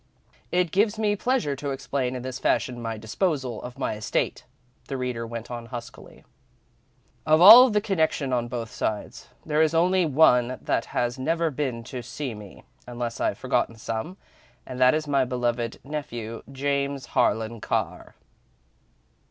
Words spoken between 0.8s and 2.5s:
me pleasure to explain in this